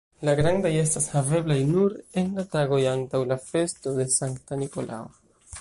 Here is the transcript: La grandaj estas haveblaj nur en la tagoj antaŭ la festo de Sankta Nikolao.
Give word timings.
La 0.27 0.33
grandaj 0.37 0.71
estas 0.83 1.05
haveblaj 1.15 1.57
nur 1.73 1.93
en 2.23 2.33
la 2.39 2.47
tagoj 2.57 2.81
antaŭ 2.95 3.23
la 3.33 3.41
festo 3.45 3.97
de 4.01 4.11
Sankta 4.19 4.63
Nikolao. 4.65 5.17